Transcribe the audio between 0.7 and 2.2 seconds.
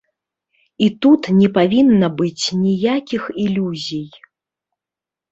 І тут не павінна